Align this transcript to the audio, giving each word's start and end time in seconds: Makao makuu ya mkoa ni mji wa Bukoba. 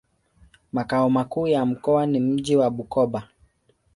Makao 0.73 1.09
makuu 1.09 1.47
ya 1.47 1.65
mkoa 1.65 2.05
ni 2.05 2.19
mji 2.19 2.55
wa 2.55 2.69
Bukoba. 2.69 3.27